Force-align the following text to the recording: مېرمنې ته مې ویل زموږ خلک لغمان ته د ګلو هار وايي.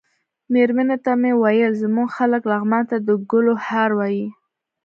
مېرمنې 0.53 0.97
ته 1.05 1.11
مې 1.21 1.31
ویل 1.41 1.71
زموږ 1.83 2.07
خلک 2.17 2.41
لغمان 2.51 2.83
ته 2.89 2.97
د 3.07 3.09
ګلو 3.29 3.53
هار 3.67 3.89
وايي. 3.99 4.27